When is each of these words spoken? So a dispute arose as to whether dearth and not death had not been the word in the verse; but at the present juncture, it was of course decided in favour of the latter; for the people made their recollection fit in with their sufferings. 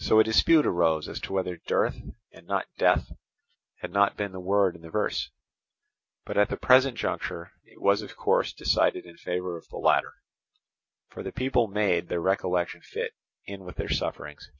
So 0.00 0.18
a 0.18 0.24
dispute 0.24 0.66
arose 0.66 1.06
as 1.08 1.20
to 1.20 1.32
whether 1.32 1.56
dearth 1.56 1.94
and 2.32 2.48
not 2.48 2.66
death 2.78 3.12
had 3.76 3.92
not 3.92 4.16
been 4.16 4.32
the 4.32 4.40
word 4.40 4.74
in 4.74 4.82
the 4.82 4.90
verse; 4.90 5.30
but 6.24 6.36
at 6.36 6.48
the 6.48 6.56
present 6.56 6.98
juncture, 6.98 7.52
it 7.62 7.80
was 7.80 8.02
of 8.02 8.16
course 8.16 8.52
decided 8.52 9.06
in 9.06 9.18
favour 9.18 9.56
of 9.56 9.68
the 9.68 9.76
latter; 9.78 10.14
for 11.10 11.22
the 11.22 11.30
people 11.30 11.68
made 11.68 12.08
their 12.08 12.20
recollection 12.20 12.80
fit 12.80 13.12
in 13.44 13.62
with 13.64 13.76
their 13.76 13.88
sufferings. 13.88 14.50